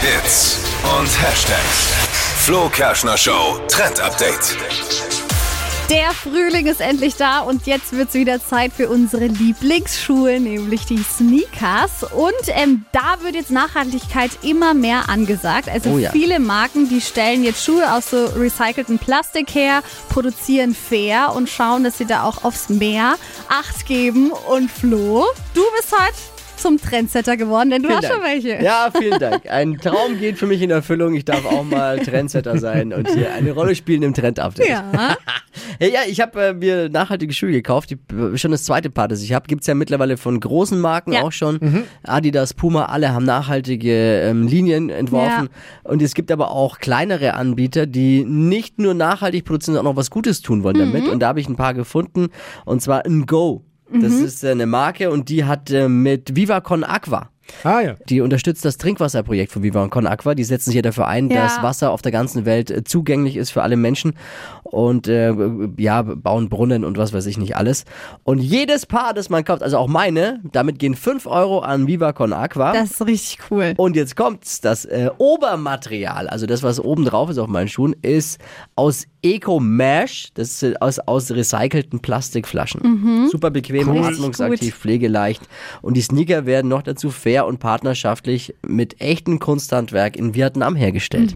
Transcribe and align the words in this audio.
Hits 0.00 0.58
und 0.98 1.08
Hashtags. 1.22 1.92
Flo 2.44 2.68
Kerschner 2.68 3.16
Show 3.16 3.58
Trend 3.68 3.98
Update. 4.00 4.56
Der 5.88 6.10
Frühling 6.10 6.66
ist 6.66 6.80
endlich 6.80 7.14
da 7.16 7.40
und 7.40 7.66
jetzt 7.66 7.92
wird 7.92 8.08
es 8.08 8.14
wieder 8.14 8.44
Zeit 8.44 8.72
für 8.72 8.88
unsere 8.88 9.26
Lieblingsschuhe, 9.26 10.38
nämlich 10.40 10.84
die 10.84 11.02
Sneakers. 11.02 12.02
Und 12.12 12.32
ähm, 12.48 12.84
da 12.92 13.22
wird 13.22 13.36
jetzt 13.36 13.50
Nachhaltigkeit 13.50 14.30
immer 14.42 14.74
mehr 14.74 15.08
angesagt. 15.08 15.68
Also 15.68 15.90
Oh 15.90 15.98
ja. 15.98 16.10
viele 16.10 16.40
Marken, 16.40 16.88
die 16.88 17.00
stellen 17.00 17.42
jetzt 17.44 17.64
Schuhe 17.64 17.90
aus 17.92 18.10
so 18.10 18.26
recyceltem 18.26 18.98
Plastik 18.98 19.54
her, 19.54 19.82
produzieren 20.10 20.74
fair 20.74 21.32
und 21.34 21.48
schauen, 21.48 21.84
dass 21.84 21.98
sie 21.98 22.06
da 22.06 22.24
auch 22.24 22.44
aufs 22.44 22.68
Meer 22.68 23.14
Acht 23.48 23.86
geben. 23.86 24.30
Und 24.30 24.70
Flo, 24.70 25.24
du 25.54 25.62
bist 25.76 25.92
heute 25.92 26.16
zum 26.56 26.80
Trendsetter 26.80 27.36
geworden, 27.36 27.70
denn 27.70 27.82
du 27.82 27.88
Vielen 27.88 27.98
hast 28.00 28.08
schon 28.08 28.20
Dank. 28.20 28.32
welche. 28.32 28.64
Ja, 28.64 28.88
vielen 28.96 29.18
Dank. 29.18 29.42
Ein 29.50 29.78
Traum 29.78 30.18
geht 30.18 30.38
für 30.38 30.46
mich 30.46 30.60
in 30.62 30.70
Erfüllung. 30.70 31.14
Ich 31.14 31.24
darf 31.24 31.44
auch 31.46 31.64
mal 31.64 31.98
Trendsetter 31.98 32.58
sein 32.58 32.92
und 32.92 33.08
hier 33.10 33.32
eine 33.34 33.52
Rolle 33.52 33.74
spielen 33.74 34.02
im 34.02 34.14
Trend-Update. 34.14 34.68
Ja. 34.68 35.16
Hey, 35.78 35.92
ja, 35.92 36.00
ich 36.06 36.20
habe 36.20 36.42
äh, 36.48 36.52
mir 36.54 36.88
nachhaltige 36.90 37.32
Schuhe 37.32 37.50
gekauft. 37.50 37.90
Die, 37.90 37.94
äh, 38.14 38.36
schon 38.36 38.50
das 38.50 38.64
zweite 38.64 38.88
Paar, 38.90 39.08
das 39.08 39.22
ich 39.22 39.32
habe. 39.32 39.46
Gibt's 39.46 39.66
ja 39.66 39.74
mittlerweile 39.74 40.16
von 40.18 40.38
großen 40.38 40.78
Marken 40.78 41.12
Ja. 41.12 41.22
auch 41.22 41.32
schon. 41.32 41.84
Adidas, 42.02 42.52
Puma, 42.54 42.86
alle 42.86 43.12
haben 43.12 43.24
nachhaltige 43.24 44.20
ähm, 44.20 44.46
Linien 44.46 44.90
entworfen. 44.90 45.48
Und 45.82 46.02
es 46.02 46.14
gibt 46.14 46.30
aber 46.30 46.50
auch 46.50 46.78
kleinere 46.78 47.34
Anbieter, 47.34 47.86
die 47.86 48.24
nicht 48.24 48.78
nur 48.78 48.92
nachhaltig 48.94 49.44
produzieren, 49.44 49.74
sondern 49.76 49.86
auch 49.86 49.92
noch 49.94 49.98
was 50.00 50.10
Gutes 50.10 50.40
tun 50.42 50.62
wollen 50.62 50.78
damit. 50.78 51.08
Und 51.08 51.20
da 51.20 51.28
habe 51.28 51.40
ich 51.40 51.48
ein 51.48 51.56
paar 51.56 51.72
gefunden. 51.74 52.28
Und 52.64 52.80
zwar 52.82 53.04
ein 53.06 53.24
Go. 53.26 53.64
Das 53.92 54.12
ist 54.12 54.42
äh, 54.44 54.50
eine 54.50 54.66
Marke 54.66 55.10
und 55.10 55.28
die 55.28 55.44
hat 55.44 55.70
äh, 55.70 55.88
mit 55.88 56.34
Viva 56.36 56.60
Con 56.60 56.82
Aqua. 56.84 57.30
Ah 57.62 57.80
ja. 57.80 57.94
Die 58.08 58.20
unterstützt 58.20 58.64
das 58.64 58.76
Trinkwasserprojekt 58.76 59.52
von 59.52 59.62
Viva 59.62 59.86
Con 59.88 60.06
Aqua. 60.08 60.34
Die 60.34 60.42
setzen 60.42 60.70
sich 60.70 60.74
ja 60.76 60.82
dafür 60.82 61.06
ein, 61.06 61.30
Ja. 61.30 61.44
dass 61.44 61.62
Wasser 61.62 61.92
auf 61.92 62.02
der 62.02 62.10
ganzen 62.10 62.44
Welt 62.44 62.70
äh, 62.72 62.82
zugänglich 62.82 63.36
ist 63.36 63.50
für 63.50 63.62
alle 63.62 63.76
Menschen 63.76 64.14
und 64.70 65.08
äh, 65.08 65.32
ja, 65.78 66.02
bauen 66.02 66.48
Brunnen 66.48 66.84
und 66.84 66.98
was 66.98 67.12
weiß 67.12 67.26
ich 67.26 67.38
nicht 67.38 67.56
alles. 67.56 67.84
Und 68.24 68.38
jedes 68.38 68.86
Paar, 68.86 69.14
das 69.14 69.30
man 69.30 69.44
kauft, 69.44 69.62
also 69.62 69.78
auch 69.78 69.88
meine, 69.88 70.40
damit 70.52 70.78
gehen 70.78 70.94
5 70.94 71.26
Euro 71.26 71.60
an 71.60 71.86
Viva 71.86 72.12
Con 72.12 72.32
Aqua. 72.32 72.72
Das 72.72 72.92
ist 72.92 73.06
richtig 73.06 73.38
cool. 73.50 73.74
und 73.76 73.96
jetzt 73.96 74.16
kommt's, 74.16 74.60
das 74.60 74.84
äh, 74.84 75.10
Obermaterial, 75.18 76.28
also 76.28 76.46
das, 76.46 76.62
was 76.62 76.80
oben 76.80 77.04
drauf 77.04 77.30
ist 77.30 77.38
auf 77.38 77.48
meinen 77.48 77.68
Schuhen, 77.68 77.94
ist 78.02 78.40
aus 78.74 79.06
Eco 79.22 79.58
Mesh, 79.58 80.28
das 80.34 80.62
ist 80.62 80.80
aus, 80.80 80.98
aus 81.00 81.30
recycelten 81.32 81.98
Plastikflaschen. 82.00 83.28
Super 83.30 83.50
bequem, 83.50 83.88
Richtig 83.88 84.14
atmungsaktiv, 84.14 84.74
gut. 84.74 84.80
pflegeleicht. 84.80 85.42
Und 85.82 85.96
die 85.96 86.00
Sneaker 86.02 86.46
werden 86.46 86.68
noch 86.68 86.82
dazu 86.82 87.10
fair 87.10 87.46
und 87.46 87.58
partnerschaftlich 87.58 88.54
mit 88.66 89.00
echtem 89.00 89.40
Kunsthandwerk 89.40 90.16
in 90.16 90.34
Vietnam 90.34 90.76
hergestellt. 90.76 91.34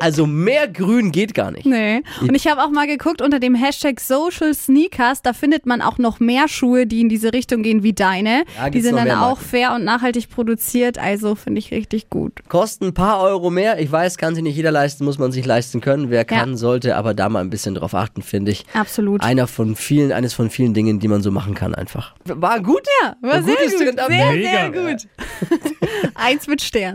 Also 0.00 0.26
mehr 0.26 0.68
grün 0.68 1.12
geht 1.12 1.32
gar 1.34 1.50
nicht. 1.50 1.64
Nee. 1.66 2.02
Und 2.20 2.34
ich 2.34 2.46
habe 2.46 2.62
auch 2.62 2.70
mal 2.70 2.79
geguckt 2.86 3.22
unter 3.22 3.38
dem 3.40 3.54
Hashtag 3.54 4.00
Social 4.00 4.54
Sneakers, 4.54 5.22
da 5.22 5.32
findet 5.32 5.66
man 5.66 5.80
auch 5.82 5.98
noch 5.98 6.20
mehr 6.20 6.48
Schuhe, 6.48 6.86
die 6.86 7.00
in 7.00 7.08
diese 7.08 7.32
Richtung 7.32 7.62
gehen 7.62 7.82
wie 7.82 7.92
deine. 7.92 8.44
Ja, 8.56 8.70
die 8.70 8.80
sind 8.80 8.96
dann 8.96 9.10
auch 9.10 9.20
Marken. 9.36 9.44
fair 9.44 9.74
und 9.74 9.84
nachhaltig 9.84 10.28
produziert, 10.30 10.98
also 10.98 11.34
finde 11.34 11.58
ich 11.58 11.70
richtig 11.70 12.10
gut. 12.10 12.32
Kosten 12.48 12.86
ein 12.86 12.94
paar 12.94 13.20
Euro 13.20 13.50
mehr. 13.50 13.78
Ich 13.80 13.90
weiß, 13.90 14.18
kann 14.18 14.34
sich 14.34 14.42
nicht 14.44 14.56
jeder 14.56 14.70
leisten, 14.70 15.04
muss 15.04 15.18
man 15.18 15.32
sich 15.32 15.44
leisten 15.46 15.80
können. 15.80 16.10
Wer 16.10 16.24
kann, 16.24 16.56
sollte 16.56 16.96
aber 16.96 17.14
da 17.14 17.28
mal 17.28 17.40
ein 17.40 17.50
bisschen 17.50 17.74
drauf 17.74 17.94
achten, 17.94 18.22
finde 18.22 18.52
ich. 18.52 18.64
Absolut. 18.74 19.22
Einer 19.22 19.46
von 19.46 19.76
vielen, 19.76 20.12
eines 20.12 20.34
von 20.34 20.50
vielen 20.50 20.74
Dingen, 20.74 20.98
die 21.00 21.08
man 21.08 21.22
so 21.22 21.30
machen 21.30 21.54
kann 21.54 21.74
einfach. 21.74 22.14
War 22.24 22.60
gut? 22.60 22.80
ja, 23.02 23.16
war 23.20 23.34
Ein 23.34 23.44
sehr 23.44 23.54
gut. 23.56 23.70
Sehr, 23.70 24.08
sehr 24.08 24.70
Mega. 24.70 24.90
gut. 24.90 25.08
Eins 26.14 26.46
mit 26.46 26.62
Stern. 26.62 26.80